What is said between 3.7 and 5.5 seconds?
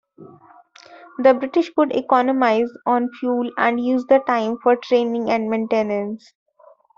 use the time for training and